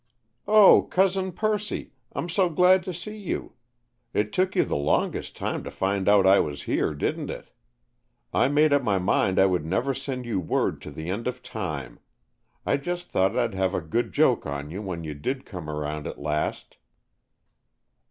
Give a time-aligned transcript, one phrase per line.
[0.47, 1.91] "Oh, Cousin Percy!
[2.13, 3.53] I'm so glad to see you!
[4.15, 7.51] It took you the longest time to find out I was here, didn't it?
[8.33, 11.43] I made up my mind I would never send you word to the end of
[11.43, 11.99] time!
[12.65, 16.07] I just thought I'd have a good joke on you when you did come around
[16.07, 16.77] at last."